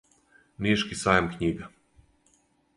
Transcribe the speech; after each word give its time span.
Нишки 0.67 0.97
сајам 1.03 1.29
књига. 1.35 1.71